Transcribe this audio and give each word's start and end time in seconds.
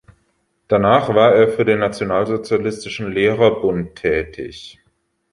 Danach 0.67 1.09
war 1.13 1.35
er 1.35 1.47
für 1.49 1.63
den 1.63 1.77
Nationalsozialistischen 1.77 3.11
Lehrerbund 3.11 3.97
tätig. 3.97 4.79